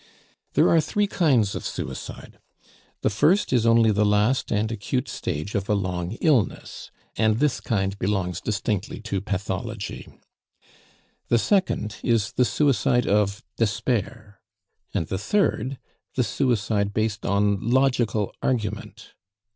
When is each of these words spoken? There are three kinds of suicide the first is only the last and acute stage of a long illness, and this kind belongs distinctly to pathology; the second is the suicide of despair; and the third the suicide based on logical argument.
There 0.53 0.67
are 0.67 0.81
three 0.81 1.05
kinds 1.05 1.53
of 1.53 1.63
suicide 1.63 2.39
the 3.01 3.09
first 3.11 3.53
is 3.53 3.67
only 3.67 3.91
the 3.91 4.03
last 4.03 4.51
and 4.51 4.71
acute 4.71 5.07
stage 5.07 5.53
of 5.53 5.69
a 5.69 5.75
long 5.75 6.13
illness, 6.21 6.89
and 7.17 7.37
this 7.37 7.59
kind 7.61 7.95
belongs 7.99 8.41
distinctly 8.41 8.99
to 9.01 9.21
pathology; 9.21 10.11
the 11.27 11.37
second 11.37 11.97
is 12.01 12.31
the 12.31 12.45
suicide 12.45 13.05
of 13.05 13.43
despair; 13.57 14.41
and 14.91 15.05
the 15.05 15.19
third 15.19 15.77
the 16.15 16.23
suicide 16.23 16.95
based 16.95 17.23
on 17.23 17.59
logical 17.61 18.33
argument. 18.41 19.13